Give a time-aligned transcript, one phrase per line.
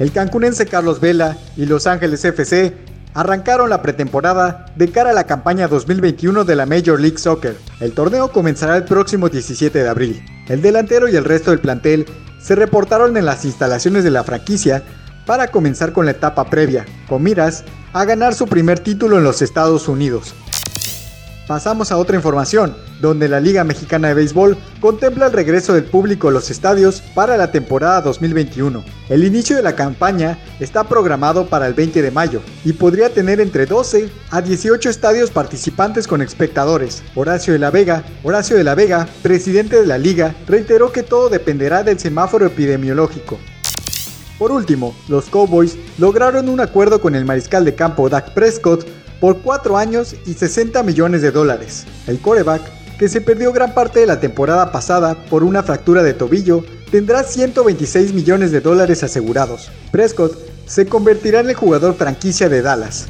[0.00, 2.74] El cancunense Carlos Vela y Los Ángeles FC
[3.12, 7.54] arrancaron la pretemporada de cara a la campaña 2021 de la Major League Soccer.
[7.80, 10.24] El torneo comenzará el próximo 17 de abril.
[10.48, 12.06] El delantero y el resto del plantel
[12.40, 14.82] se reportaron en las instalaciones de la franquicia
[15.26, 19.42] para comenzar con la etapa previa, con miras a ganar su primer título en los
[19.42, 20.34] Estados Unidos.
[21.50, 26.28] Pasamos a otra información, donde la Liga Mexicana de Béisbol contempla el regreso del público
[26.28, 28.84] a los estadios para la temporada 2021.
[29.08, 33.40] El inicio de la campaña está programado para el 20 de mayo y podría tener
[33.40, 37.02] entre 12 a 18 estadios participantes con espectadores.
[37.16, 41.30] Horacio de la Vega, Horacio de la Vega, presidente de la liga, reiteró que todo
[41.30, 43.40] dependerá del semáforo epidemiológico.
[44.38, 48.86] Por último, los Cowboys lograron un acuerdo con el mariscal de campo Dak Prescott
[49.20, 51.86] por 4 años y 60 millones de dólares.
[52.06, 52.62] El coreback,
[52.98, 57.22] que se perdió gran parte de la temporada pasada por una fractura de tobillo, tendrá
[57.22, 59.70] 126 millones de dólares asegurados.
[59.90, 63.06] Prescott se convertirá en el jugador franquicia de Dallas.